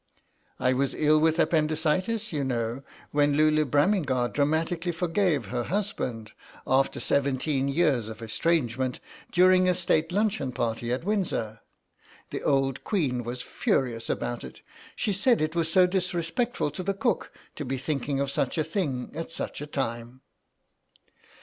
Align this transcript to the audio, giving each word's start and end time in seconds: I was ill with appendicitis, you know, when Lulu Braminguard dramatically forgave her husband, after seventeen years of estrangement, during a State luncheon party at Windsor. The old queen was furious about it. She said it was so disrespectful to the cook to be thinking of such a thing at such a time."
I 0.59 0.73
was 0.73 0.95
ill 0.95 1.19
with 1.19 1.37
appendicitis, 1.37 2.33
you 2.33 2.43
know, 2.43 2.81
when 3.11 3.33
Lulu 3.35 3.65
Braminguard 3.65 4.33
dramatically 4.33 4.91
forgave 4.91 5.45
her 5.49 5.65
husband, 5.65 6.31
after 6.65 6.99
seventeen 6.99 7.67
years 7.67 8.09
of 8.09 8.19
estrangement, 8.19 8.99
during 9.31 9.69
a 9.69 9.75
State 9.75 10.11
luncheon 10.11 10.53
party 10.53 10.91
at 10.91 11.03
Windsor. 11.03 11.59
The 12.31 12.41
old 12.41 12.83
queen 12.83 13.21
was 13.23 13.43
furious 13.43 14.09
about 14.09 14.43
it. 14.43 14.63
She 14.95 15.13
said 15.13 15.39
it 15.39 15.55
was 15.55 15.71
so 15.71 15.85
disrespectful 15.85 16.71
to 16.71 16.81
the 16.81 16.95
cook 16.95 17.31
to 17.55 17.63
be 17.63 17.77
thinking 17.77 18.19
of 18.19 18.31
such 18.31 18.57
a 18.57 18.63
thing 18.63 19.11
at 19.13 19.31
such 19.31 19.61
a 19.61 19.67
time." 19.67 20.21